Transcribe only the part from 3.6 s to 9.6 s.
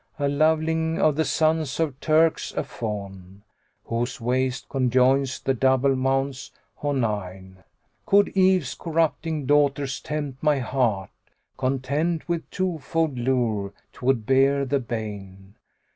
* Whose waist conjoins the double Mounts Honayn.[FN#91] Could Eve's corrupting